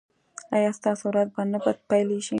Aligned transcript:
ایا 0.55 0.71
ستاسو 0.79 1.03
ورځ 1.11 1.27
به 1.35 1.41
نه 1.51 1.57
پیلیږي؟ 1.89 2.29